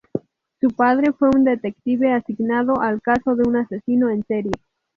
[0.59, 4.51] Su padre fue un detective asignado al caso de un asesino en serie.